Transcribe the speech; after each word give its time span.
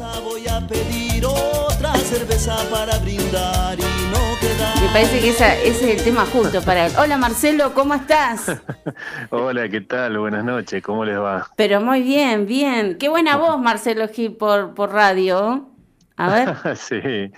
Voy 0.00 0.48
a 0.48 0.66
pedir 0.66 1.26
otra 1.26 1.94
cerveza 1.96 2.56
para 2.70 2.98
brindar 3.00 3.78
y 3.78 3.82
no 4.10 4.40
quedar. 4.40 4.80
Me 4.80 4.88
parece 4.94 5.20
que 5.20 5.28
ese 5.28 5.68
es 5.68 5.82
el 5.82 6.02
tema 6.02 6.24
justo 6.24 6.62
para 6.62 6.86
él. 6.86 6.92
Hola 6.98 7.18
Marcelo, 7.18 7.74
¿cómo 7.74 7.92
estás? 7.92 8.62
Hola, 9.30 9.68
¿qué 9.68 9.82
tal? 9.82 10.18
Buenas 10.18 10.42
noches, 10.42 10.82
¿cómo 10.82 11.04
les 11.04 11.18
va? 11.18 11.46
Pero 11.54 11.82
muy 11.82 12.00
bien, 12.00 12.46
bien. 12.46 12.96
Qué 12.96 13.10
buena 13.10 13.36
voz, 13.36 13.60
Marcelo 13.60 14.08
Gil, 14.08 14.36
por, 14.36 14.72
por 14.72 14.90
radio. 14.90 15.68
A 16.16 16.30
ver. 16.32 16.76
sí. 16.78 17.30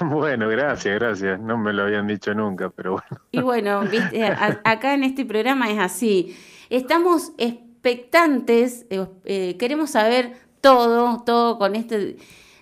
Bueno, 0.00 0.48
gracias, 0.48 0.98
gracias. 0.98 1.38
No 1.38 1.58
me 1.58 1.74
lo 1.74 1.82
habían 1.82 2.06
dicho 2.06 2.32
nunca, 2.32 2.70
pero 2.70 2.92
bueno. 2.92 3.22
Y 3.32 3.42
bueno, 3.42 3.82
viste, 3.82 4.24
acá 4.64 4.94
en 4.94 5.04
este 5.04 5.26
programa 5.26 5.70
es 5.70 5.78
así. 5.78 6.34
Estamos 6.70 7.32
expectantes, 7.36 8.86
eh, 8.88 9.06
eh, 9.26 9.56
queremos 9.58 9.90
saber 9.90 10.47
todo, 10.60 11.22
todo 11.24 11.58
con 11.58 11.76
este, 11.76 12.16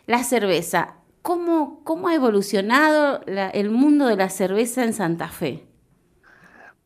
la 0.06 0.22
cerveza. 0.24 0.94
¿Cómo, 1.22 1.80
cómo 1.84 2.08
ha 2.08 2.14
evolucionado 2.14 3.20
el 3.26 3.70
mundo 3.70 4.06
de 4.06 4.16
la 4.16 4.30
cerveza 4.30 4.84
en 4.84 4.92
Santa 4.92 5.28
Fe? 5.28 5.66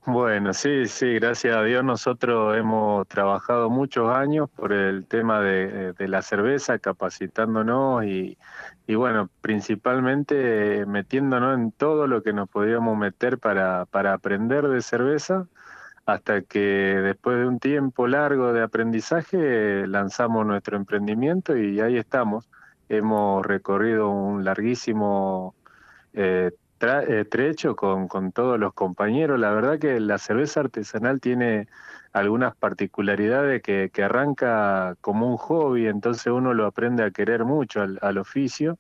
Bueno, 0.07 0.55
sí, 0.55 0.87
sí, 0.87 1.15
gracias 1.15 1.55
a 1.55 1.63
Dios 1.63 1.85
nosotros 1.85 2.57
hemos 2.57 3.07
trabajado 3.07 3.69
muchos 3.69 4.11
años 4.17 4.49
por 4.49 4.73
el 4.73 5.07
tema 5.07 5.41
de, 5.41 5.95
la 5.99 6.23
cerveza, 6.23 6.79
capacitándonos 6.79 8.05
y, 8.05 8.39
y, 8.87 8.95
bueno, 8.95 9.29
principalmente 9.43 10.87
metiéndonos 10.87 11.59
en 11.59 11.71
todo 11.73 12.07
lo 12.07 12.23
que 12.23 12.33
nos 12.33 12.49
podíamos 12.49 12.97
meter 12.97 13.39
para, 13.39 13.85
para 13.85 14.15
aprender 14.15 14.69
de 14.69 14.81
cerveza 14.81 15.47
hasta 16.07 16.43
que 16.43 16.59
después 16.59 17.39
de 17.39 17.47
un 17.47 17.59
tiempo 17.59 18.07
largo 18.09 18.53
de 18.53 18.63
aprendizaje 18.63 19.87
lanzamos 19.87 20.47
nuestro 20.47 20.77
emprendimiento 20.77 21.57
y 21.57 21.81
ahí 21.81 21.97
estamos. 21.97 22.49
Hemos 22.89 23.47
recorrido 23.47 24.11
un 24.11 24.45
larguísimo 24.45 25.55
eh, 26.13 26.51
eh, 26.81 27.25
trecho 27.31 27.77
con, 27.77 28.09
con 28.09 28.33
todos 28.33 28.59
los 28.59 28.73
compañeros. 28.75 29.39
La 29.39 29.53
verdad 29.53 29.79
que 29.79 30.01
la 30.01 30.19
cerveza 30.19 30.61
artesanal 30.61 31.21
tiene 31.21 31.69
algunas 32.13 32.57
particularidades 32.57 33.63
que, 33.63 33.91
que 33.93 34.03
arranca 34.03 34.97
como 35.01 35.29
un 35.29 35.37
hobby, 35.37 35.87
entonces 35.87 36.27
uno 36.27 36.55
lo 36.55 36.67
aprende 36.67 37.05
a 37.05 37.11
querer 37.11 37.45
mucho 37.45 37.83
al, 37.83 37.99
al 38.03 38.19
oficio 38.19 38.79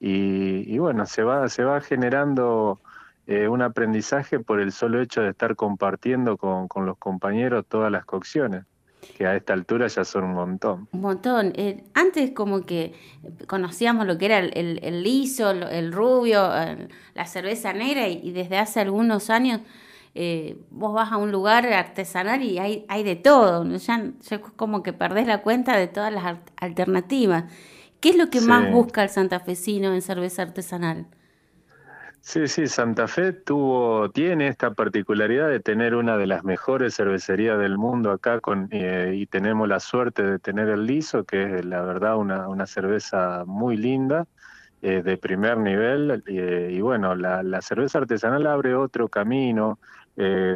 y, 0.00 0.64
y, 0.72 0.78
bueno, 0.78 1.06
se 1.06 1.22
va, 1.22 1.48
se 1.48 1.64
va 1.64 1.80
generando 1.80 2.80
eh, 3.26 3.46
un 3.46 3.62
aprendizaje 3.62 4.40
por 4.40 4.60
el 4.60 4.72
solo 4.72 5.00
hecho 5.00 5.22
de 5.22 5.30
estar 5.30 5.54
compartiendo 5.54 6.36
con, 6.36 6.66
con, 6.66 6.86
los 6.86 6.98
compañeros 6.98 7.64
todas 7.68 7.90
las 7.92 8.04
cocciones, 8.04 8.64
que 9.16 9.26
a 9.26 9.36
esta 9.36 9.52
altura 9.52 9.86
ya 9.86 10.04
son 10.04 10.24
un 10.24 10.34
montón. 10.34 10.88
Un 10.92 11.00
montón. 11.00 11.52
Eh, 11.54 11.84
antes 11.94 12.32
como 12.32 12.62
que 12.62 12.94
conocíamos 13.46 14.06
lo 14.06 14.18
que 14.18 14.26
era 14.26 14.38
el, 14.38 14.80
el, 14.82 15.02
liso, 15.02 15.50
el, 15.50 15.92
rubio, 15.92 16.50
la 17.14 17.26
cerveza 17.26 17.72
negra 17.72 18.08
y, 18.08 18.32
desde 18.32 18.58
hace 18.58 18.80
algunos 18.80 19.30
años 19.30 19.60
eh, 20.14 20.58
vos 20.70 20.92
vas 20.92 21.12
a 21.12 21.16
un 21.16 21.30
lugar 21.32 21.66
artesanal 21.72 22.42
y 22.42 22.58
hay, 22.58 22.84
hay 22.88 23.02
de 23.02 23.16
todo, 23.16 23.64
ya, 23.76 24.10
ya 24.20 24.40
como 24.40 24.82
que 24.82 24.92
perdés 24.92 25.26
la 25.26 25.42
cuenta 25.42 25.76
de 25.76 25.86
todas 25.86 26.12
las 26.12 26.38
alternativas. 26.56 27.44
¿Qué 28.00 28.10
es 28.10 28.16
lo 28.16 28.30
que 28.30 28.40
más 28.40 28.68
busca 28.72 29.04
el 29.04 29.10
santafesino 29.10 29.94
en 29.94 30.02
cerveza 30.02 30.42
artesanal? 30.42 31.06
Sí, 32.24 32.46
sí, 32.46 32.68
Santa 32.68 33.08
Fe 33.08 33.32
tuvo, 33.32 34.10
tiene 34.12 34.46
esta 34.46 34.72
particularidad 34.74 35.48
de 35.48 35.58
tener 35.58 35.96
una 35.96 36.16
de 36.16 36.28
las 36.28 36.44
mejores 36.44 36.94
cervecerías 36.94 37.58
del 37.58 37.78
mundo 37.78 38.12
acá 38.12 38.38
con, 38.40 38.68
eh, 38.70 39.12
y 39.16 39.26
tenemos 39.26 39.68
la 39.68 39.80
suerte 39.80 40.22
de 40.22 40.38
tener 40.38 40.68
el 40.68 40.86
liso, 40.86 41.24
que 41.24 41.42
es 41.58 41.64
la 41.64 41.82
verdad 41.82 42.16
una, 42.16 42.48
una 42.48 42.66
cerveza 42.66 43.42
muy 43.44 43.76
linda, 43.76 44.26
eh, 44.82 45.02
de 45.02 45.16
primer 45.18 45.58
nivel, 45.58 46.22
eh, 46.26 46.70
y 46.72 46.80
bueno, 46.80 47.16
la, 47.16 47.42
la, 47.42 47.60
cerveza 47.60 47.98
artesanal 47.98 48.46
abre 48.46 48.74
otro 48.76 49.08
camino, 49.08 49.78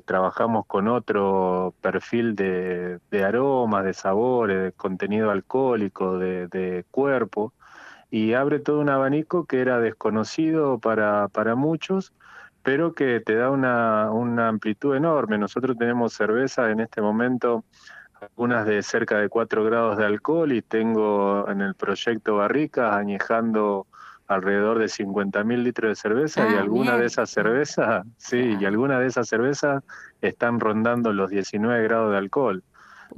trabajamos 0.05 0.67
con 0.67 0.87
otro 0.87 1.75
perfil 1.81 2.37
de, 2.37 3.01
de 3.11 3.25
aromas, 3.25 3.85
de 3.85 3.95
sabores, 3.95 4.63
de 4.63 4.73
contenido 4.73 5.31
alcohólico, 5.31 6.19
de, 6.19 6.47
de 6.49 6.85
cuerpo, 6.91 7.55
y 8.11 8.34
abre 8.34 8.61
todo 8.61 8.81
un 8.81 8.89
abanico 8.89 9.47
que 9.47 9.61
era 9.61 9.81
desconocido 9.81 10.78
para, 10.78 11.28
para 11.28 11.55
muchos, 11.55 12.12
pero 12.62 12.94
que 12.94 13.21
te 13.21 13.34
da 13.34 13.50
una, 13.50 14.11
una 14.11 14.49
amplitud 14.49 14.97
enorme. 14.97 15.39
Nosotros 15.39 15.77
tenemos 15.78 16.12
cerveza 16.12 16.71
en 16.71 16.81
este 16.81 17.00
momento, 17.00 17.65
algunas 18.21 18.66
de 18.66 18.83
cerca 18.83 19.19
de 19.19 19.28
4 19.28 19.65
grados 19.65 19.99
de 19.99 20.05
alcohol 20.05 20.53
y 20.53 20.62
tengo 20.62 21.49
en 21.49 21.61
el 21.61 21.75
proyecto 21.75 22.37
Barricas 22.37 22.95
añejando 22.95 23.87
alrededor 24.28 24.78
de 24.78 24.89
50 24.89 25.45
mil 25.45 25.62
litros 25.62 25.91
de 25.91 25.95
cerveza 25.97 26.49
y 26.49 26.55
ah, 26.55 26.61
algunas 26.61 26.99
de 26.99 27.06
esas 27.06 27.31
cervezas, 27.31 28.05
sí, 28.16 28.56
y 28.59 28.65
algunas 28.65 29.00
de 29.00 29.06
esas 29.06 29.28
cervezas 29.28 29.84
están 30.21 30.59
rondando 30.59 31.12
los 31.12 31.31
19 31.31 31.83
grados 31.84 32.12
de 32.12 32.19
alcohol. 32.19 32.65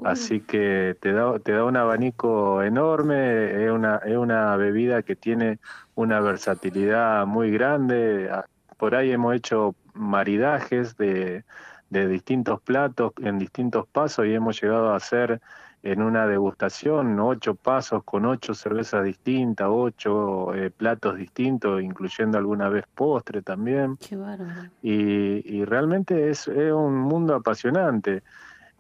Así 0.04 0.41
que 0.41 0.97
te 1.00 1.12
da, 1.12 1.38
te 1.38 1.53
da 1.53 1.65
un 1.65 1.76
abanico 1.76 2.62
enorme, 2.62 3.65
es 3.65 3.71
una, 3.71 3.97
es 3.97 4.16
una 4.16 4.56
bebida 4.56 5.03
que 5.03 5.16
tiene 5.16 5.59
una 5.94 6.21
versatilidad 6.21 7.26
muy 7.26 7.50
grande. 7.50 8.28
Ah, 8.31 8.44
por 8.77 8.94
ahí 8.94 9.10
hemos 9.10 9.34
hecho 9.34 9.75
maridajes 9.94 10.97
de, 10.97 11.44
de 11.91 12.09
distintos 12.09 12.60
platos 12.60 13.12
en 13.22 13.38
distintos 13.38 13.87
pasos 13.88 14.27
y 14.27 14.34
hemos 14.34 14.60
llegado 14.60 14.93
a 14.93 14.97
hacer 14.97 15.41
en 15.82 16.03
una 16.03 16.27
degustación 16.27 17.19
ocho 17.21 17.54
pasos 17.54 18.03
con 18.04 18.27
ocho 18.27 18.53
cervezas 18.54 19.04
distintas, 19.04 19.69
ocho 19.71 20.54
eh, 20.54 20.71
platos 20.71 21.16
distintos, 21.16 21.82
incluyendo 21.82 22.37
alguna 22.37 22.69
vez 22.69 22.84
postre 22.94 23.43
también. 23.43 23.97
Qué 23.97 24.16
bárbaro. 24.16 24.71
Y, 24.82 25.56
y 25.56 25.65
realmente 25.65 26.31
es, 26.31 26.48
es 26.48 26.72
un 26.72 26.97
mundo 26.97 27.34
apasionante 27.34 28.22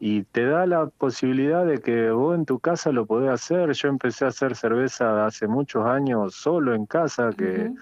y 0.00 0.22
te 0.22 0.44
da 0.44 0.66
la 0.66 0.86
posibilidad 0.86 1.66
de 1.66 1.80
que 1.80 2.10
vos 2.10 2.36
en 2.36 2.44
tu 2.44 2.60
casa 2.60 2.92
lo 2.92 3.06
podés 3.06 3.30
hacer. 3.30 3.72
Yo 3.72 3.88
empecé 3.88 4.24
a 4.24 4.28
hacer 4.28 4.54
cerveza 4.54 5.26
hace 5.26 5.48
muchos 5.48 5.86
años 5.86 6.34
solo 6.34 6.74
en 6.74 6.86
casa, 6.86 7.30
que 7.36 7.72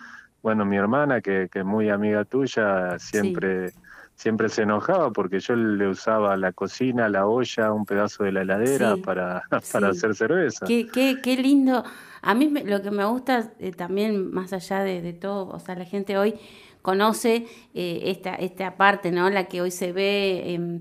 bueno, 0.43 0.65
mi 0.65 0.77
hermana, 0.77 1.21
que, 1.21 1.49
que 1.50 1.59
es 1.59 1.65
muy 1.65 1.91
amiga 1.91 2.25
tuya, 2.25 2.99
siempre, 2.99 3.72
siempre 4.15 4.49
se 4.49 4.62
enojaba 4.62 5.10
porque 5.10 5.41
yo 5.41 5.56
le 5.56 5.88
usaba 5.88 6.37
la 6.37 6.53
cocina, 6.53 7.09
la 7.09 7.27
olla, 7.27 7.72
un 7.72 7.84
pedazo 7.84 8.25
de 8.25 8.33
la 8.33 8.43
heladera 8.43 8.97
para, 8.97 9.43
para 9.72 9.88
hacer 9.88 10.15
cerveza. 10.15 10.65
Qué, 10.65 10.87
qué, 10.87 11.19
qué 11.22 11.37
lindo. 11.37 11.84
A 12.22 12.34
mí 12.34 12.48
lo 12.65 12.81
que 12.81 12.91
me 12.91 13.04
gusta 13.04 13.53
eh, 13.59 13.72
también, 13.72 14.31
más 14.33 14.54
allá 14.54 14.81
de, 14.81 15.03
de, 15.03 15.12
todo, 15.12 15.48
o 15.48 15.59
sea, 15.59 15.75
la 15.75 15.84
gente 15.84 16.16
hoy 16.16 16.34
conoce 16.81 17.47
eh, 17.75 18.03
esta, 18.04 18.37
esta 18.37 18.77
parte, 18.77 19.10
¿no? 19.10 19.28
La 19.28 19.44
que 19.44 19.60
hoy 19.60 19.71
se 19.71 19.93
ve... 19.93 20.81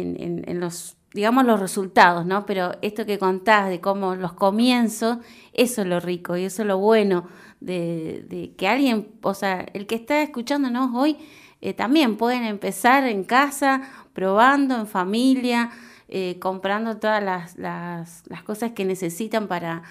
en 0.00 0.44
en, 0.46 0.60
los, 0.60 0.96
digamos, 1.12 1.44
los 1.44 1.60
resultados, 1.60 2.26
¿no? 2.26 2.46
Pero 2.46 2.72
esto 2.82 3.06
que 3.06 3.18
contás 3.18 3.68
de 3.68 3.80
cómo 3.80 4.14
los 4.14 4.32
comienzos, 4.32 5.18
eso 5.52 5.82
es 5.82 5.88
lo 5.88 6.00
rico 6.00 6.36
y 6.36 6.44
eso 6.44 6.62
es 6.62 6.68
lo 6.68 6.78
bueno 6.78 7.26
de, 7.60 8.54
que 8.56 8.68
alguien, 8.68 9.08
o 9.22 9.34
sea, 9.34 9.66
el 9.72 9.86
que 9.86 9.94
está 9.94 10.22
escuchándonos 10.22 10.90
hoy, 10.94 11.16
eh, 11.60 11.72
también 11.72 12.16
pueden 12.16 12.44
empezar 12.44 13.04
en 13.04 13.24
casa, 13.24 13.82
probando, 14.12 14.76
en 14.76 14.86
familia, 14.86 15.70
eh, 16.08 16.38
comprando 16.38 16.98
todas 16.98 17.22
las, 17.22 17.56
las, 17.56 18.22
las, 18.28 18.42
cosas 18.42 18.72
que 18.72 18.84
necesitan 18.84 19.48
para... 19.48 19.82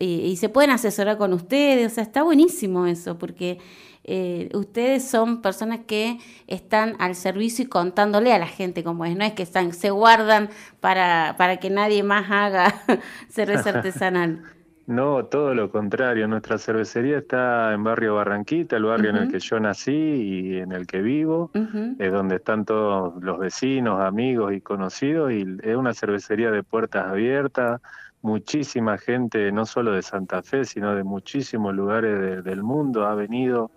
Eh, 0.00 0.06
y 0.06 0.36
se 0.36 0.48
pueden 0.48 0.70
asesorar 0.70 1.18
con 1.18 1.34
ustedes, 1.34 1.92
o 1.92 1.94
sea, 1.94 2.02
está 2.02 2.22
buenísimo 2.22 2.86
eso, 2.86 3.18
porque 3.18 3.58
eh, 4.04 4.50
ustedes 4.54 5.08
son 5.08 5.42
personas 5.42 5.80
que 5.86 6.18
están 6.46 6.96
al 6.98 7.14
servicio 7.14 7.64
y 7.64 7.68
contándole 7.68 8.32
a 8.32 8.38
la 8.38 8.48
gente 8.48 8.82
cómo 8.82 9.04
es, 9.04 9.16
no 9.16 9.24
es 9.24 9.32
que 9.32 9.44
están, 9.44 9.72
se 9.72 9.90
guardan 9.90 10.48
para, 10.80 11.36
para 11.38 11.58
que 11.58 11.70
nadie 11.70 12.02
más 12.02 12.30
haga 12.30 12.74
cerveza 13.28 13.70
artesanal. 13.76 14.42
No, 14.86 15.26
todo 15.26 15.54
lo 15.54 15.70
contrario. 15.70 16.26
Nuestra 16.26 16.58
cervecería 16.58 17.18
está 17.18 17.72
en 17.72 17.84
barrio 17.84 18.16
Barranquita, 18.16 18.76
el 18.76 18.84
barrio 18.84 19.10
en 19.10 19.16
el 19.16 19.30
que 19.30 19.38
yo 19.38 19.60
nací 19.60 19.92
y 19.92 20.56
en 20.56 20.72
el 20.72 20.88
que 20.88 21.00
vivo, 21.00 21.52
es 21.98 22.12
donde 22.12 22.36
están 22.36 22.64
todos 22.64 23.22
los 23.22 23.38
vecinos, 23.38 24.00
amigos 24.00 24.52
y 24.52 24.60
conocidos, 24.60 25.32
y 25.32 25.46
es 25.62 25.76
una 25.76 25.94
cervecería 25.94 26.50
de 26.50 26.64
puertas 26.64 27.06
abiertas, 27.06 27.80
muchísima 28.22 28.98
gente, 28.98 29.52
no 29.52 29.66
solo 29.66 29.92
de 29.92 30.02
Santa 30.02 30.42
Fe, 30.42 30.64
sino 30.64 30.94
de 30.96 31.04
muchísimos 31.04 31.74
lugares 31.74 32.42
del 32.42 32.62
mundo 32.64 33.06
ha 33.06 33.14
venido 33.14 33.70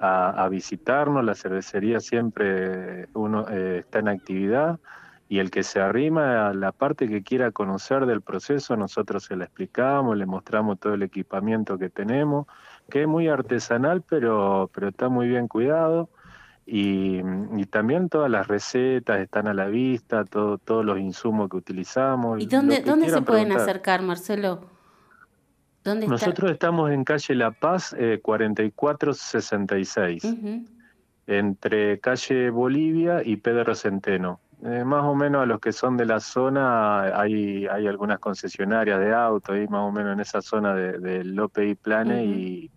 a, 0.00 0.48
visitarnos, 0.48 1.22
la 1.24 1.34
cervecería 1.34 2.00
siempre 2.00 3.08
uno 3.12 3.46
eh, 3.50 3.80
está 3.80 3.98
en 3.98 4.08
actividad 4.08 4.80
y 5.28 5.38
el 5.38 5.50
que 5.50 5.62
se 5.62 5.78
arrima 5.78 6.48
a 6.48 6.54
la 6.54 6.72
parte 6.72 7.06
que 7.06 7.22
quiera 7.22 7.52
conocer 7.52 8.06
del 8.06 8.22
proceso, 8.22 8.76
nosotros 8.76 9.24
se 9.24 9.36
la 9.36 9.44
explicamos, 9.44 10.16
le 10.16 10.26
mostramos 10.26 10.80
todo 10.80 10.94
el 10.94 11.02
equipamiento 11.02 11.78
que 11.78 11.88
tenemos, 11.88 12.46
que 12.90 13.02
es 13.02 13.08
muy 13.08 13.28
artesanal, 13.28 14.02
pero, 14.02 14.70
pero 14.74 14.88
está 14.88 15.08
muy 15.08 15.28
bien 15.28 15.46
cuidado. 15.46 16.08
Y, 16.66 17.22
también 17.66 18.08
todas 18.08 18.30
las 18.30 18.48
recetas 18.48 19.20
están 19.20 19.46
a 19.46 19.54
la 19.54 19.66
vista, 19.66 20.24
todo, 20.24 20.58
todos 20.58 20.84
los 20.84 20.98
insumos 20.98 21.48
que 21.48 21.56
utilizamos. 21.56 22.40
¿Y 22.40 22.46
dónde, 22.46 22.80
dónde 22.80 23.10
se 23.10 23.22
pueden 23.22 23.52
acercar, 23.52 24.02
Marcelo? 24.02 24.79
¿Dónde 25.84 26.06
Nosotros 26.06 26.50
estamos 26.50 26.90
en 26.90 27.04
calle 27.04 27.34
La 27.34 27.52
Paz, 27.52 27.94
eh, 27.98 28.20
4466, 28.22 30.22
entre 31.26 32.00
calle 32.00 32.50
Bolivia 32.50 33.22
y 33.24 33.36
Pedro 33.36 33.74
Centeno. 33.74 34.40
Eh, 34.62 34.84
más 34.84 35.04
o 35.04 35.14
menos 35.14 35.42
a 35.42 35.46
los 35.46 35.58
que 35.58 35.72
son 35.72 35.96
de 35.96 36.04
la 36.04 36.20
zona 36.20 37.18
hay, 37.18 37.66
hay 37.66 37.86
algunas 37.86 38.18
concesionarias 38.18 39.00
de 39.00 39.14
autos, 39.14 39.56
ahí 39.56 39.66
más 39.68 39.88
o 39.88 39.90
menos 39.90 40.12
en 40.12 40.20
esa 40.20 40.42
zona 40.42 40.74
de, 40.74 40.98
de 40.98 41.24
Lope 41.24 41.66
y 41.66 41.74
Plane 41.74 42.26
y, 42.26 42.70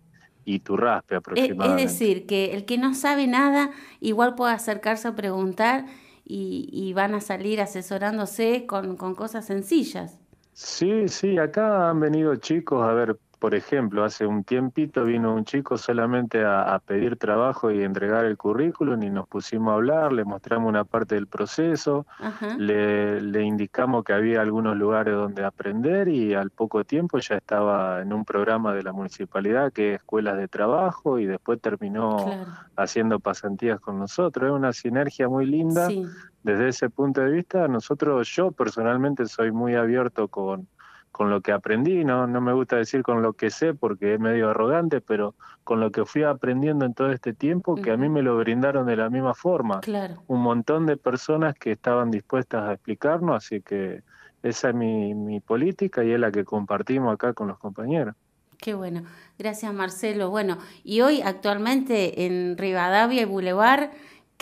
y 0.46 0.60
Turraspe 0.60 1.16
aproximadamente. 1.16 1.82
Es 1.82 1.98
decir, 1.98 2.24
que 2.24 2.54
el 2.54 2.64
que 2.64 2.78
no 2.78 2.94
sabe 2.94 3.26
nada 3.26 3.70
igual 4.00 4.34
puede 4.34 4.54
acercarse 4.54 5.08
a 5.08 5.14
preguntar 5.14 5.84
y, 6.24 6.70
y 6.72 6.94
van 6.94 7.14
a 7.14 7.20
salir 7.20 7.60
asesorándose 7.60 8.64
con, 8.64 8.96
con 8.96 9.14
cosas 9.14 9.44
sencillas. 9.44 10.18
Sí, 10.54 11.08
sí, 11.08 11.36
acá 11.36 11.90
han 11.90 11.98
venido 11.98 12.36
chicos, 12.36 12.86
a 12.86 12.92
ver, 12.92 13.18
por 13.40 13.56
ejemplo, 13.56 14.04
hace 14.04 14.24
un 14.24 14.44
tiempito 14.44 15.04
vino 15.04 15.34
un 15.34 15.44
chico 15.44 15.76
solamente 15.76 16.44
a, 16.46 16.78
pedir 16.78 17.16
trabajo 17.16 17.70
y 17.70 17.82
entregar 17.82 18.24
el 18.24 18.38
currículum 18.38 19.02
y 19.02 19.10
nos 19.10 19.28
pusimos 19.28 19.72
a 19.72 19.74
hablar, 19.74 20.12
le 20.12 20.24
mostramos 20.24 20.68
una 20.68 20.84
parte 20.84 21.16
del 21.16 21.26
proceso, 21.26 22.06
le, 22.56 23.20
le, 23.20 23.42
indicamos 23.42 24.04
que 24.04 24.12
había 24.12 24.40
algunos 24.40 24.76
lugares 24.76 25.14
donde 25.14 25.44
aprender 25.44 26.08
y 26.08 26.34
al 26.34 26.50
poco 26.50 26.84
tiempo 26.84 27.18
ya 27.18 27.34
estaba 27.34 28.00
en 28.00 28.12
un 28.12 28.24
programa 28.24 28.72
de 28.72 28.82
la 28.82 28.92
municipalidad 28.92 29.72
que 29.72 29.94
es 29.94 29.96
escuelas 29.96 30.38
de 30.38 30.48
trabajo 30.48 31.18
y 31.18 31.26
después 31.26 31.60
terminó 31.60 32.16
haciendo 32.76 33.18
pasantías 33.18 33.78
con 33.80 33.98
nosotros. 33.98 34.48
Es 34.48 34.56
una 34.56 34.72
sinergia 34.72 35.28
muy 35.28 35.46
linda. 35.46 35.90
Desde 36.44 36.68
ese 36.68 36.90
punto 36.90 37.22
de 37.22 37.30
vista, 37.30 37.66
nosotros, 37.66 38.28
yo 38.28 38.52
personalmente 38.52 39.26
soy 39.26 39.50
muy 39.50 39.74
abierto 39.74 40.28
con 40.28 40.68
con 41.14 41.30
lo 41.30 41.42
que 41.42 41.52
aprendí, 41.52 42.04
no, 42.04 42.26
no 42.26 42.40
me 42.40 42.52
gusta 42.52 42.74
decir 42.74 43.04
con 43.04 43.22
lo 43.22 43.34
que 43.34 43.48
sé 43.48 43.72
porque 43.72 44.14
es 44.14 44.20
medio 44.20 44.50
arrogante, 44.50 45.00
pero 45.00 45.36
con 45.62 45.78
lo 45.78 45.92
que 45.92 46.04
fui 46.04 46.24
aprendiendo 46.24 46.84
en 46.84 46.92
todo 46.92 47.12
este 47.12 47.32
tiempo, 47.32 47.76
que 47.76 47.92
a 47.92 47.96
mí 47.96 48.08
me 48.08 48.20
lo 48.20 48.36
brindaron 48.36 48.84
de 48.84 48.96
la 48.96 49.08
misma 49.10 49.32
forma. 49.32 49.78
Claro. 49.78 50.24
Un 50.26 50.42
montón 50.42 50.86
de 50.86 50.96
personas 50.96 51.54
que 51.54 51.70
estaban 51.70 52.10
dispuestas 52.10 52.64
a 52.64 52.72
explicarnos, 52.72 53.36
así 53.36 53.60
que 53.60 54.02
esa 54.42 54.70
es 54.70 54.74
mi, 54.74 55.14
mi 55.14 55.38
política 55.38 56.02
y 56.02 56.10
es 56.10 56.18
la 56.18 56.32
que 56.32 56.44
compartimos 56.44 57.14
acá 57.14 57.32
con 57.32 57.46
los 57.46 57.58
compañeros. 57.60 58.16
Qué 58.58 58.74
bueno. 58.74 59.04
Gracias, 59.38 59.72
Marcelo. 59.72 60.30
Bueno, 60.30 60.58
y 60.82 61.02
hoy 61.02 61.22
actualmente 61.22 62.26
en 62.26 62.58
Rivadavia 62.58 63.22
y 63.22 63.24
Boulevard 63.24 63.90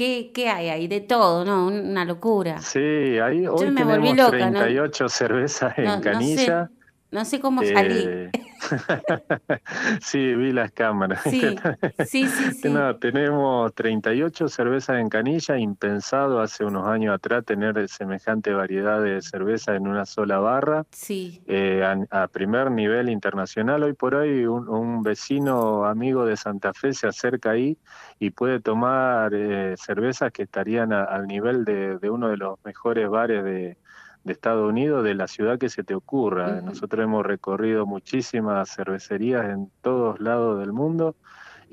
¿Qué, 0.03 0.33
¿Qué, 0.35 0.49
hay 0.49 0.69
ahí? 0.69 0.89
De 0.89 1.01
todo, 1.01 1.45
¿no? 1.45 1.69
Una 1.69 2.05
locura. 2.05 2.59
Sí, 2.59 3.21
ahí 3.21 3.47
hoy 3.47 3.73
tenemos 3.73 4.17
loca, 4.17 4.31
38 4.31 5.09
cervezas 5.09 5.79
en 5.79 6.01
canilla. 6.01 6.69
No 7.13 7.27
sé 7.27 7.41
cómo 7.41 7.63
salí. 7.63 8.05
Eh, 8.09 8.31
sí, 10.01 10.35
vi 10.35 10.51
las 10.51 10.73
cámaras. 10.73 11.21
Sí, 11.25 11.43
sí, 12.07 12.27
sí. 12.27 12.71
No, 12.71 12.97
tenemos 12.97 13.75
38 13.75 14.49
cervezas 14.49 14.99
en 14.99 15.11
canilla, 15.11 15.59
impensado 15.59 16.41
hace 16.41 16.65
unos 16.65 16.89
años 16.89 17.15
atrás 17.15 17.45
tener 17.45 17.87
semejante 17.91 18.55
variedad 18.55 19.03
de 19.03 19.21
cerveza 19.21 19.77
en 19.77 19.89
una 19.89 20.07
sola 20.07 20.39
barra. 20.39 20.87
Sí. 20.91 21.43
Eh, 21.47 21.85
a, 22.11 22.29
primer 22.29 22.71
nivel 22.71 23.11
internacional, 23.11 23.83
hoy 23.83 23.93
por 23.93 24.15
hoy 24.15 24.47
un, 24.47 25.03
vecino 25.03 25.85
amigo 25.85 26.25
de 26.25 26.39
Santa 26.39 26.73
Fe 26.73 26.95
se 26.95 27.09
acerca 27.09 27.51
ahí 27.51 27.77
y 28.19 28.31
puede 28.31 28.61
tomar 28.61 29.35
eh, 29.35 29.75
cervezas 29.77 30.33
que 30.33 30.45
estarían 30.45 30.95
al 30.95 31.27
nivel 31.27 31.65
de 31.65 32.09
uno 32.09 32.29
de 32.29 32.39
los 32.39 32.59
mejores 32.65 33.09
bares 33.11 33.45
de 33.45 33.77
de 34.25 34.33
Estados 34.33 34.69
Unidos, 34.69 35.05
de 35.05 35.15
la 35.15 35.27
ciudad 35.27 35.59
que 35.59 35.69
se 35.69 35.85
te 35.85 35.95
ocurra. 35.95 36.61
Nosotros 36.61 37.05
hemos 37.05 37.25
recorrido 37.27 37.87
muchísimas 37.87 38.75
cervecerías 38.75 39.47
en 39.47 39.71
todos 39.81 40.21
lados 40.21 40.61
del 40.61 40.73
mundo 40.73 41.17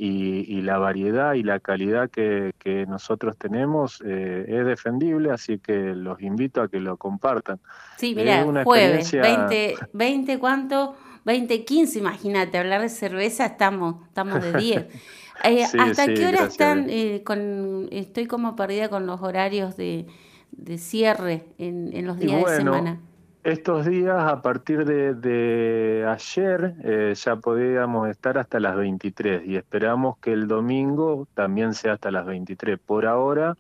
y, 0.01 0.61
la 0.61 0.77
variedad 0.77 1.33
y 1.33 1.43
la 1.43 1.59
calidad 1.59 2.09
que, 2.09 2.53
nosotros 2.87 3.37
tenemos 3.37 4.01
eh, 4.05 4.45
es 4.47 4.65
defendible, 4.65 5.31
así 5.31 5.59
que 5.59 5.93
los 5.93 6.21
invito 6.21 6.61
a 6.61 6.69
que 6.69 6.79
lo 6.79 6.95
compartan. 6.97 7.59
Sí, 7.97 8.15
mira, 8.15 8.45
jueves, 8.63 9.11
20, 9.11 9.75
20, 9.91 10.39
¿cuánto? 10.39 10.95
20, 11.25 11.65
15, 11.65 11.99
imagínate, 11.99 12.57
hablar 12.57 12.81
de 12.81 12.89
cerveza, 12.89 13.45
estamos, 13.45 13.95
estamos 14.07 14.41
de 14.41 14.53
10. 14.53 14.85
Eh, 15.41 15.63
¿Hasta 15.63 16.05
qué 16.05 16.27
hora 16.27 16.47
están? 16.47 16.87
Eh, 16.89 17.23
con, 17.23 17.87
estoy 17.91 18.25
como 18.25 18.57
perdida 18.57 18.89
con 18.89 19.05
los 19.05 19.21
horarios 19.21 19.77
de 19.77 20.05
de 20.51 20.77
cierre 20.77 21.45
en, 21.57 21.93
en 21.93 22.05
los 22.07 22.17
días 22.17 22.45
de 22.45 22.55
semana? 22.57 22.99
Estos 23.43 23.85
días, 23.85 24.21
a 24.21 24.41
partir 24.41 24.83
de, 24.83 25.13
de 25.13 26.05
ayer, 26.05 26.75
eh, 26.83 27.13
ya 27.15 27.37
podíamos 27.37 28.09
estar 28.09 28.37
hasta 28.37 28.59
las 28.59 28.75
23 28.75 29.43
y 29.45 29.55
esperamos 29.55 30.17
que 30.17 30.33
el 30.33 30.47
domingo 30.47 31.25
también 31.35 31.73
sea 31.73 31.93
hasta 31.93 32.11
las 32.11 32.25
23. 32.25 32.77
Por 32.85 33.05
ahora, 33.05 33.55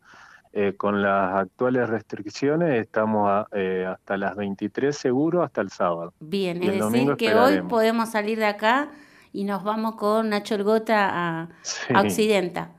eh, 0.51 0.73
con 0.75 1.01
las 1.01 1.33
actuales 1.33 1.87
restricciones, 1.87 2.81
estamos 2.81 3.47
eh, 3.53 3.85
hasta 3.87 4.17
las 4.17 4.35
23 4.35 4.95
seguro 4.95 5.43
hasta 5.43 5.61
el 5.61 5.69
sábado. 5.69 6.13
Bien, 6.19 6.61
es 6.61 6.73
decir, 6.73 7.15
que 7.15 7.33
hoy 7.35 7.61
podemos 7.61 8.09
salir 8.09 8.37
de 8.37 8.47
acá 8.47 8.89
y 9.31 9.45
nos 9.45 9.63
vamos 9.63 9.95
con 9.95 10.29
Nacho 10.29 10.55
Elgota 10.55 11.09
a, 11.09 11.49
a 11.93 12.01
Occidenta. 12.01 12.71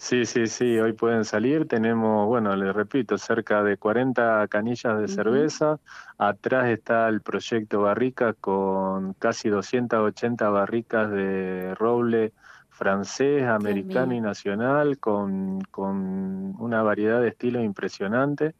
Sí, 0.00 0.24
sí, 0.24 0.46
sí, 0.46 0.78
hoy 0.78 0.94
pueden 0.94 1.26
salir. 1.26 1.68
Tenemos, 1.68 2.26
bueno, 2.26 2.56
les 2.56 2.74
repito, 2.74 3.18
cerca 3.18 3.62
de 3.62 3.76
40 3.76 4.48
canillas 4.48 4.98
de 4.98 5.08
cerveza. 5.08 5.78
Atrás 6.16 6.70
está 6.70 7.06
el 7.06 7.20
proyecto 7.20 7.82
Barrica 7.82 8.32
con 8.32 9.12
casi 9.12 9.50
280 9.50 10.48
barricas 10.48 11.10
de 11.10 11.74
roble 11.74 12.32
francés, 12.70 13.44
americano 13.44 14.14
y 14.14 14.22
nacional, 14.22 14.98
con, 14.98 15.60
con, 15.70 16.56
una 16.58 16.82
variedad 16.82 17.20
de 17.20 17.28
estilos 17.28 17.62
impresionante. 17.62 18.54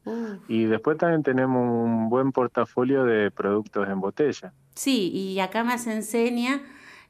Y 0.47 0.65
después 0.65 0.99
también 0.99 1.23
tenemos 1.23 1.63
un 1.63 2.11
buen 2.11 2.33
portafolio 2.33 3.05
de 3.05 3.31
productos 3.31 3.89
en 3.89 3.99
botella. 3.99 4.53
Sí, 4.75 5.11
y 5.11 5.41
acá 5.41 5.65
más 5.65 5.87
enseña 5.87 6.61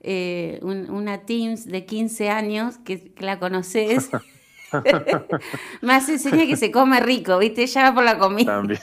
eh, 0.01 0.61
una 0.63 1.19
Teams 1.27 1.67
de 1.67 1.85
15 1.85 2.31
años, 2.31 2.79
que, 2.79 3.13
la 3.19 3.39
conoces. 3.39 4.11
Me 5.83 5.95
hace 5.95 6.13
enseña 6.13 6.47
que 6.47 6.57
se 6.57 6.71
come 6.71 7.01
rico, 7.01 7.39
¿viste? 7.39 7.67
Ya 7.67 7.91
va 7.91 7.95
por 7.95 8.05
la 8.05 8.19
comida. 8.19 8.57
También. 8.57 8.81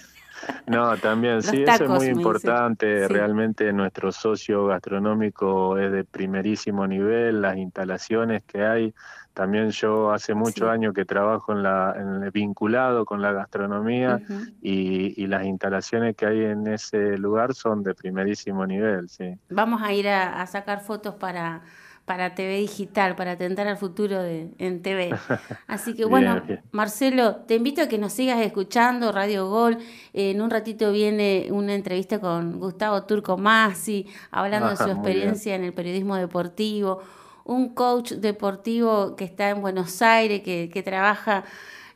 No, 0.66 0.98
también, 0.98 1.42
sí, 1.44 1.64
eso 1.64 1.84
es 1.84 1.90
muy 1.90 2.08
importante. 2.08 3.08
Realmente 3.08 3.72
nuestro 3.74 4.12
socio 4.12 4.68
gastronómico 4.68 5.78
es 5.78 5.92
de 5.92 6.04
primerísimo 6.04 6.86
nivel, 6.88 7.42
las 7.42 7.58
instalaciones 7.58 8.44
que 8.44 8.64
hay 8.64 8.94
también 9.38 9.70
yo 9.70 10.12
hace 10.12 10.34
muchos 10.34 10.68
años 10.68 10.96
que 10.96 11.06
trabajo 11.06 11.52
en 11.52 11.62
la, 11.62 11.94
en 11.96 12.32
vinculado 12.32 13.06
con 13.06 13.22
la 13.22 13.32
gastronomía 13.34 14.20
y, 14.64 15.28
las 15.28 15.46
instalaciones 15.46 16.16
que 16.16 16.26
hay 16.26 16.44
en 16.46 16.66
ese 16.66 17.20
lugar 17.20 17.54
son 17.54 17.84
de 17.84 17.94
primerísimo 17.94 18.66
nivel. 18.66 19.08
Sí. 19.10 19.38
Vamos 19.52 19.84
a 19.84 19.94
ir 19.94 20.08
a, 20.08 20.44
sacar 20.48 20.82
fotos 20.82 21.14
para, 21.14 21.62
para 22.08 22.36
TV 22.36 22.60
digital, 22.60 23.18
para 23.18 23.34
atentar 23.34 23.68
al 23.68 23.76
futuro 23.76 24.24
de, 24.24 24.48
en 24.60 24.82
TV. 24.82 25.14
Así 25.68 25.94
que 25.94 26.06
bueno, 26.06 26.42
Marcelo, 26.72 27.36
te 27.48 27.56
invito 27.56 27.82
a 27.82 27.90
que 27.90 27.98
nos 27.98 28.14
sigas 28.14 28.40
escuchando 28.40 29.12
Radio 29.12 29.50
Gol. 29.50 29.78
en 30.14 30.42
un 30.42 30.50
ratito 30.50 30.94
viene 30.94 31.50
una 31.52 31.76
entrevista 31.76 32.22
con 32.22 32.62
Gustavo 32.62 33.04
Turco 33.04 33.38
Masi, 33.38 34.08
hablando 34.32 34.70
de 34.70 34.78
su 34.78 34.84
experiencia 34.90 35.54
en 35.54 35.66
el 35.66 35.74
periodismo 35.74 36.16
deportivo 36.16 37.02
un 37.44 37.74
coach 37.74 38.12
deportivo 38.12 39.16
que 39.16 39.24
está 39.24 39.50
en 39.50 39.62
Buenos 39.62 40.02
Aires, 40.02 40.42
que, 40.42 40.70
que 40.72 40.84
trabaja 40.84 41.46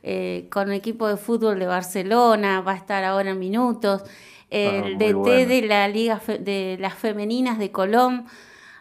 eh, 0.02 0.48
con 0.50 0.70
el 0.70 0.74
equipo 0.74 1.06
de 1.08 1.16
fútbol 1.16 1.58
de 1.58 1.66
Barcelona, 1.66 2.60
va 2.60 2.72
a 2.72 2.76
estar 2.76 3.04
ahora 3.04 3.30
en 3.30 3.38
minutos, 3.38 4.02
el 4.50 4.94
ah, 4.94 4.98
DT 4.98 5.46
de 5.46 5.62
la 5.62 5.88
Liga 5.88 6.20
de 6.40 6.76
las 6.80 6.94
Femeninas 6.94 7.58
de 7.58 7.70
Colón. 7.70 8.26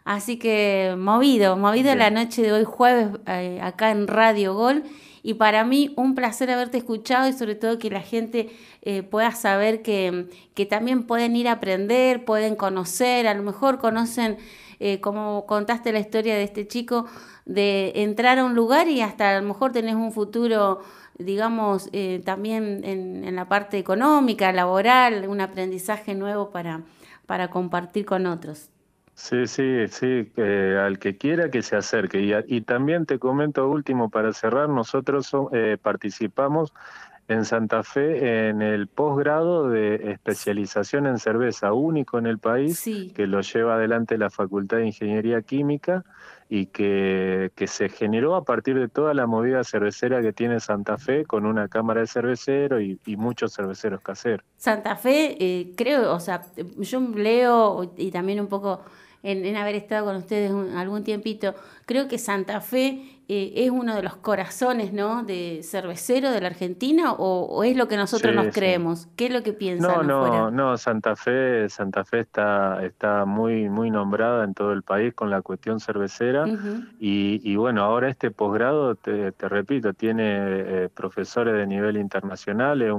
Así 0.03 0.38
que 0.38 0.96
movido, 0.98 1.58
movido 1.58 1.93
la 1.96 2.10
noche 2.10 2.41
de 2.41 2.51
hoy 2.51 2.63
jueves 2.63 3.10
eh, 3.27 3.60
acá 3.62 3.91
en 3.91 4.08
Radio 4.08 4.53
Gol. 4.55 4.84
Y 5.24 5.36
para 5.36 5.63
mí 5.63 5.93
un 5.98 6.15
placer 6.15 6.50
haberte 6.50 6.79
escuchado 6.79 7.27
y 7.27 7.34
sobre 7.34 7.53
todo 7.53 7.77
que 7.77 7.91
la 7.91 8.01
gente 8.01 8.50
eh, 8.81 9.03
pueda 9.03 9.31
saber 9.31 9.84
que, 9.84 10.27
que 10.55 10.65
también 10.65 11.03
pueden 11.03 11.36
ir 11.36 11.48
a 11.48 11.53
aprender, 11.53 12.25
pueden 12.25 12.55
conocer, 12.55 13.27
a 13.27 13.34
lo 13.36 13.43
mejor 13.43 13.77
conocen 13.77 14.38
eh, 14.84 15.00
como 15.00 15.46
contaste 15.46 15.93
la 15.93 16.00
historia 16.00 16.34
de 16.34 16.41
este 16.41 16.67
chico, 16.67 17.05
de 17.46 17.91
entrar 17.98 18.39
a 18.39 18.46
un 18.46 18.55
lugar 18.55 18.88
y 18.88 19.01
hasta 19.01 19.38
a 19.38 19.39
lo 19.39 19.48
mejor 19.48 19.72
tenés 19.72 19.93
un 19.93 20.12
futuro, 20.12 20.79
digamos, 21.20 21.88
eh, 21.93 22.20
también 22.25 22.81
en, 22.84 23.36
la 23.36 23.48
parte 23.48 23.77
económica, 23.77 24.51
laboral, 24.51 25.27
un 25.29 25.39
aprendizaje 25.39 26.15
nuevo 26.15 26.50
para, 26.50 26.81
para 27.27 27.51
compartir 27.51 28.05
con 28.05 28.25
otros. 28.25 28.72
Sí, 29.21 29.45
sí, 29.45 29.87
sí, 29.87 30.31
que 30.35 30.77
al 30.79 30.97
que 30.97 31.15
quiera 31.15 31.51
que 31.51 31.61
se 31.61 31.75
acerque. 31.75 32.21
Y, 32.21 32.33
y 32.47 32.61
también 32.61 33.05
te 33.05 33.19
comento 33.19 33.69
último 33.69 34.09
para 34.09 34.33
cerrar, 34.33 34.67
nosotros 34.67 35.31
eh, 35.53 35.77
participamos 35.79 36.73
en 37.27 37.45
Santa 37.45 37.83
Fe 37.83 38.49
en 38.49 38.63
el 38.63 38.87
posgrado 38.87 39.69
de 39.69 40.11
especialización 40.11 41.05
en 41.05 41.19
cerveza, 41.19 41.71
único 41.71 42.17
en 42.17 42.25
el 42.25 42.39
país, 42.39 42.83
que 43.15 43.27
lo 43.27 43.41
lleva 43.41 43.75
adelante 43.75 44.17
la 44.17 44.31
Facultad 44.31 44.77
de 44.77 44.87
Ingeniería 44.87 45.43
Química 45.43 46.03
y 46.49 46.65
que, 46.65 47.51
que, 47.55 47.67
se 47.67 47.89
generó 47.89 48.35
a 48.35 48.43
partir 48.43 48.77
de 48.77 48.89
toda 48.89 49.13
la 49.13 49.27
movida 49.27 49.63
cervecera 49.63 50.21
que 50.21 50.33
tiene 50.33 50.59
Santa 50.59 50.97
Fe 50.97 51.25
con 51.25 51.45
una 51.45 51.69
cámara 51.69 52.01
de 52.01 52.07
cervecero 52.07 52.81
y, 52.81 52.99
muchos 53.15 53.53
cerveceros 53.53 54.01
caseros. 54.01 54.45
Santa 54.57 54.95
Fe, 54.95 55.37
eh, 55.39 55.73
creo, 55.77 56.13
o 56.13 56.19
sea, 56.19 56.41
yo 56.79 56.99
leo 56.99 57.93
y 57.95 58.11
también 58.11 58.41
un 58.41 58.47
poco 58.47 58.81
en, 59.23 59.55
haber 59.55 59.75
estado 59.75 60.05
con 60.05 60.15
ustedes 60.15 60.51
algún 60.75 61.03
tiempito, 61.03 61.53
creo 61.85 62.07
que 62.07 62.17
Santa 62.17 62.61
Fe 62.61 63.21
eh, 63.27 63.53
es 63.55 63.71
uno 63.71 63.95
de 63.95 64.03
los 64.03 64.17
corazones, 64.17 64.91
¿no? 64.91 65.23
De 65.23 65.61
cervecero 65.63 66.31
de 66.31 66.41
la 66.41 66.47
Argentina 66.47 67.13
o, 67.13 67.63
es 67.63 67.77
lo 67.77 67.87
que 67.87 67.95
nosotros 67.95 68.35
nos 68.35 68.53
creemos. 68.53 69.07
¿Qué 69.15 69.27
es 69.27 69.33
lo 69.33 69.41
que 69.43 69.53
piensan? 69.53 70.05
No, 70.05 70.27
no, 70.27 70.51
no. 70.51 70.77
Santa 70.77 71.15
Fe, 71.15 71.69
Santa 71.69 72.03
Fe 72.03 72.19
está 72.19 72.83
está 72.83 73.25
muy 73.25 73.69
muy 73.69 73.89
nombrada 73.89 74.43
en 74.43 74.53
todo 74.53 74.73
el 74.73 74.83
país 74.83 75.13
con 75.13 75.29
la 75.29 75.41
cuestión 75.41 75.79
cervecera 75.79 76.45
y, 76.99 77.55
bueno, 77.55 77.83
ahora 77.83 78.09
este 78.09 78.31
posgrado, 78.31 78.95
te, 78.95 79.31
repito, 79.39 79.93
tiene 79.93 80.23
eh, 80.25 80.89
profesores 80.93 81.53
de 81.53 81.67
nivel 81.67 81.97
internacional, 81.97 82.81
es, 82.81 82.91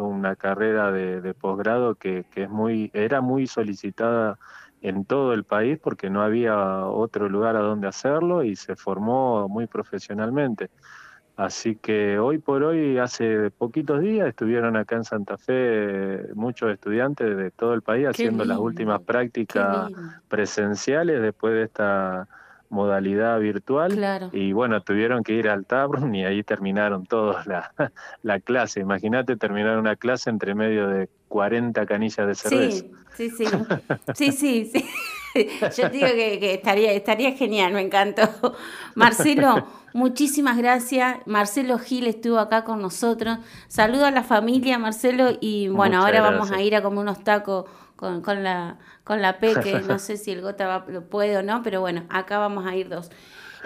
una 0.00 0.34
carrera 0.34 0.90
de, 0.90 1.20
de 1.20 1.34
posgrado 1.34 1.94
que, 1.94 2.24
que 2.32 2.44
es 2.44 2.50
muy 2.50 2.90
era 2.94 3.20
muy 3.20 3.46
solicitada 3.46 4.38
en 4.82 5.04
todo 5.04 5.32
el 5.32 5.44
país 5.44 5.78
porque 5.82 6.10
no 6.10 6.22
había 6.22 6.86
otro 6.86 7.28
lugar 7.28 7.56
a 7.56 7.60
donde 7.60 7.88
hacerlo 7.88 8.44
y 8.44 8.56
se 8.56 8.76
formó 8.76 9.48
muy 9.48 9.66
profesionalmente. 9.66 10.70
Así 11.36 11.76
que 11.76 12.18
hoy 12.18 12.38
por 12.38 12.64
hoy, 12.64 12.98
hace 12.98 13.52
poquitos 13.52 14.00
días, 14.00 14.26
estuvieron 14.26 14.76
acá 14.76 14.96
en 14.96 15.04
Santa 15.04 15.38
Fe 15.38 16.34
muchos 16.34 16.72
estudiantes 16.72 17.36
de 17.36 17.52
todo 17.52 17.74
el 17.74 17.82
país 17.82 18.08
haciendo 18.08 18.44
las 18.44 18.58
últimas 18.58 19.00
prácticas 19.02 19.88
presenciales 20.26 21.22
después 21.22 21.54
de 21.54 21.62
esta 21.62 22.26
modalidad 22.70 23.38
virtual 23.40 24.30
y 24.32 24.52
bueno, 24.52 24.82
tuvieron 24.82 25.22
que 25.22 25.32
ir 25.32 25.48
al 25.48 25.64
Tabrun 25.64 26.14
y 26.14 26.24
ahí 26.24 26.42
terminaron 26.42 27.06
todos 27.06 27.46
la, 27.46 27.72
la 28.22 28.40
clase. 28.40 28.80
Imagínate 28.80 29.36
terminar 29.36 29.78
una 29.78 29.96
clase 29.96 30.30
entre 30.30 30.54
medio 30.54 30.88
de 30.88 31.08
40 31.28 31.86
canillas 31.86 32.26
de 32.26 32.34
cerveza. 32.34 32.86
Sí, 33.14 33.30
sí, 33.30 33.46
sí, 34.14 34.32
sí, 34.32 34.70
sí. 34.72 34.84
Yo 35.76 35.88
digo 35.90 36.06
que, 36.06 36.54
estaría, 36.54 36.92
estaría 36.92 37.32
genial, 37.32 37.72
me 37.72 37.82
encantó. 37.82 38.56
Marcelo, 38.94 39.66
muchísimas 39.92 40.56
gracias. 40.56 41.18
Marcelo 41.26 41.78
Gil 41.78 42.06
estuvo 42.06 42.38
acá 42.38 42.64
con 42.64 42.80
nosotros. 42.80 43.38
Saludo 43.68 44.06
a 44.06 44.10
la 44.10 44.24
familia, 44.24 44.78
Marcelo, 44.78 45.30
y 45.40 45.68
bueno, 45.68 46.02
ahora 46.02 46.22
vamos 46.22 46.50
a 46.50 46.62
ir 46.62 46.74
a 46.74 46.82
comer 46.82 47.00
unos 47.00 47.22
tacos 47.24 47.66
con, 47.98 48.22
con 48.22 48.44
la 48.44 48.78
con 49.02 49.20
la 49.20 49.38
P, 49.38 49.54
que 49.60 49.80
no 49.80 49.98
sé 49.98 50.16
si 50.16 50.30
el 50.30 50.40
Gota 50.40 50.84
lo 50.86 51.02
puede 51.02 51.36
o 51.36 51.42
no, 51.42 51.62
pero 51.62 51.80
bueno, 51.80 52.04
acá 52.08 52.38
vamos 52.38 52.66
a 52.66 52.76
ir 52.76 52.88
dos. 52.88 53.10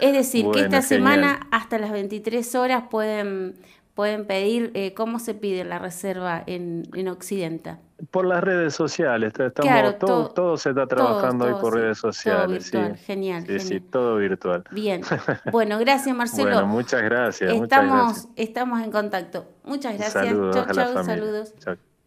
Es 0.00 0.14
decir, 0.14 0.46
que 0.52 0.60
esta 0.60 0.80
semana 0.80 1.46
hasta 1.50 1.78
las 1.78 1.92
23 1.92 2.54
horas 2.54 2.84
pueden, 2.90 3.56
pueden 3.94 4.26
pedir, 4.26 4.70
eh, 4.74 4.94
¿cómo 4.94 5.18
se 5.18 5.34
pide 5.34 5.64
la 5.64 5.78
reserva 5.78 6.42
en, 6.46 6.88
en 6.94 7.08
Occidenta? 7.08 7.78
Por 8.10 8.24
las 8.24 8.42
redes 8.42 8.74
sociales, 8.74 9.32
estamos, 9.38 9.98
todo, 9.98 10.30
todo, 10.30 10.56
se 10.56 10.70
está 10.70 10.86
trabajando 10.86 11.44
hoy 11.44 11.54
por 11.60 11.74
redes 11.74 11.98
sociales. 11.98 12.70
virtual, 12.70 12.96
genial. 12.96 13.44
Sí, 13.46 13.60
sí, 13.60 13.80
todo 13.80 14.16
virtual. 14.16 14.64
Bien, 14.70 15.02
bueno, 15.52 15.78
gracias 15.78 16.16
Marcelo. 16.16 16.50
bueno, 16.50 16.66
muchas 16.66 17.02
gracias. 17.02 17.52
Estamos, 17.52 17.92
muchas 17.92 18.14
gracias. 18.14 18.32
estamos 18.36 18.82
en 18.82 18.90
contacto. 18.90 19.44
Muchas 19.64 19.98
gracias. 19.98 20.24
Saludos 20.24 20.54
chau, 20.54 20.74
chau, 20.74 21.04
saludos. 21.04 21.54